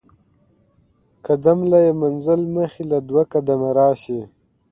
[1.25, 4.21] قدم له ئې منزل مخي له دوه قدمه راشي